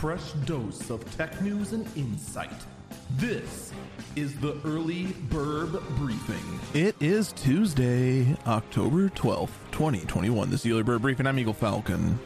[0.00, 2.50] fresh dose of tech news and insight.
[3.18, 3.70] This
[4.16, 6.58] is the Early Bird Briefing.
[6.72, 10.48] It is Tuesday, October 12th, 2021.
[10.48, 11.26] This is the Early Bird Briefing.
[11.26, 12.18] I'm Eagle Falcon.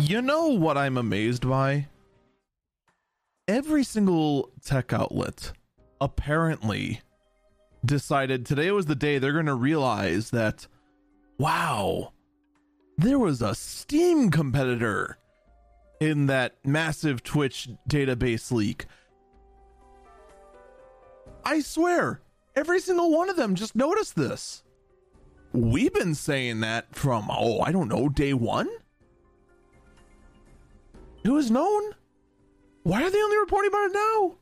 [0.00, 1.86] You know what I'm amazed by?
[3.46, 5.52] Every single tech outlet
[6.00, 7.02] apparently
[7.84, 10.66] decided today was the day they're going to realize that,
[11.40, 12.12] wow,
[12.98, 15.16] there was a Steam competitor
[15.98, 18.84] in that massive Twitch database leak.
[21.42, 22.20] I swear,
[22.54, 24.62] every single one of them just noticed this.
[25.54, 28.68] We've been saying that from, oh, I don't know, day one?
[31.24, 31.94] It was known.
[32.82, 34.36] Why are they only reporting about it now?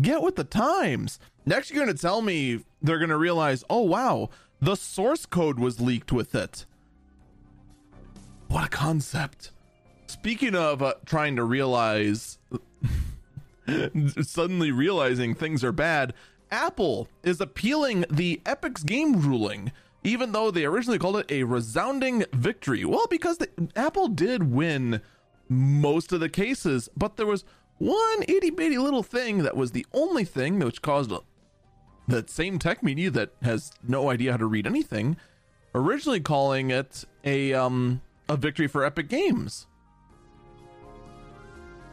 [0.00, 1.18] Get with the times.
[1.46, 5.58] Next, you're going to tell me they're going to realize, oh, wow, the source code
[5.58, 6.66] was leaked with it.
[8.48, 9.52] What a concept.
[10.06, 12.38] Speaking of uh, trying to realize,
[14.22, 16.14] suddenly realizing things are bad,
[16.50, 19.72] Apple is appealing the Epic Games ruling,
[20.02, 22.84] even though they originally called it a resounding victory.
[22.84, 25.00] Well, because the, Apple did win
[25.48, 27.44] most of the cases, but there was
[27.78, 31.20] one itty bitty little thing that was the only thing which caused a,
[32.08, 35.16] that same tech media that has no idea how to read anything,
[35.74, 39.66] originally calling it a um a victory for Epic Games.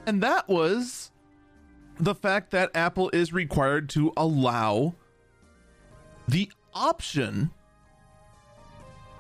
[0.05, 1.11] And that was
[1.99, 4.95] the fact that Apple is required to allow
[6.27, 7.51] the option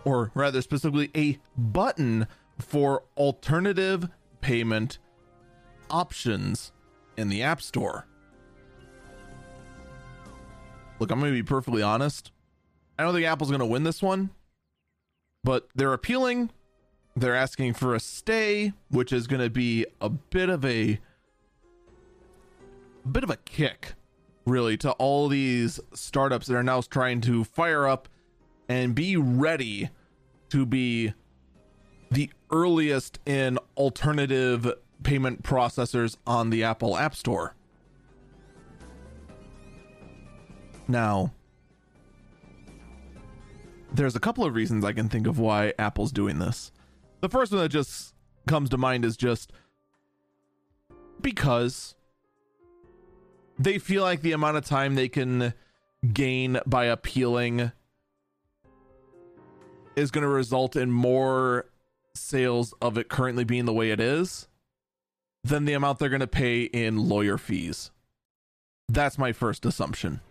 [0.03, 4.09] or rather specifically a button for alternative
[4.41, 4.97] payment
[5.91, 6.71] options
[7.17, 8.07] in the App Store.
[10.99, 12.31] Look, I'm going to be perfectly honest.
[12.97, 14.29] I don't think Apple's going to win this one,
[15.43, 16.51] but they're appealing.
[17.15, 20.99] They're asking for a stay, which is going to be a bit of a,
[23.03, 23.93] a bit of a kick,
[24.45, 28.07] really, to all these startups that are now trying to fire up
[28.69, 29.89] and be ready
[30.49, 31.13] to be
[32.11, 34.71] the earliest in alternative
[35.03, 37.55] payment processors on the Apple App Store.
[40.87, 41.33] Now,
[43.93, 46.71] there's a couple of reasons I can think of why Apple's doing this.
[47.21, 48.13] The first one that just
[48.47, 49.51] comes to mind is just
[51.21, 51.95] because
[53.59, 55.53] they feel like the amount of time they can
[56.13, 57.71] gain by appealing
[59.95, 61.65] is going to result in more
[62.15, 64.47] sales of it currently being the way it is
[65.43, 67.91] than the amount they're going to pay in lawyer fees.
[68.89, 70.21] That's my first assumption.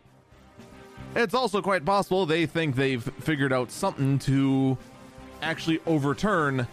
[1.16, 4.78] It's also quite possible they think they've figured out something to
[5.42, 6.66] actually overturn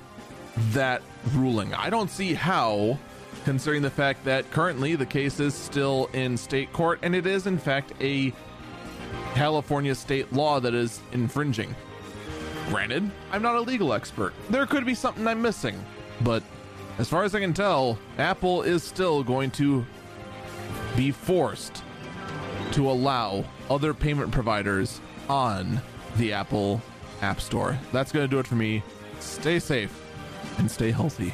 [0.71, 1.01] that
[1.33, 1.73] ruling.
[1.73, 2.99] I don't see how,
[3.45, 7.47] considering the fact that currently the case is still in state court and it is,
[7.47, 8.33] in fact, a
[9.33, 11.75] California state law that is infringing.
[12.69, 14.33] Granted, I'm not a legal expert.
[14.49, 15.83] There could be something I'm missing,
[16.21, 16.43] but
[16.97, 19.85] as far as I can tell, Apple is still going to
[20.95, 21.83] be forced
[22.71, 24.99] to allow other payment providers
[25.29, 25.81] on
[26.17, 26.81] the Apple
[27.21, 27.77] App Store.
[27.91, 28.83] That's going to do it for me.
[29.19, 30.03] Stay safe
[30.57, 31.33] and stay healthy.